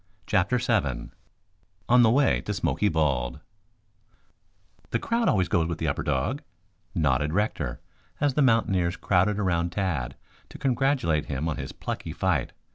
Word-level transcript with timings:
CHAPTER 0.25 0.57
VII 0.57 1.11
ON 1.87 2.01
THE 2.01 2.09
WAY 2.09 2.41
TO 2.41 2.55
SMOKY 2.55 2.89
BALD 2.89 3.39
"The 4.89 4.97
crowd 4.97 5.29
always 5.29 5.47
goes 5.47 5.67
with 5.67 5.77
the 5.77 5.87
upper 5.87 6.01
dog," 6.01 6.41
nodded 6.95 7.33
Rector, 7.33 7.79
as 8.19 8.33
the 8.33 8.41
mountaineers 8.41 8.97
crowded 8.97 9.37
about 9.39 9.69
Tad 9.69 10.15
to 10.49 10.57
congratulate 10.57 11.25
him 11.27 11.47
on 11.47 11.57
his 11.57 11.71
plucky 11.71 12.13
fight. 12.13 12.51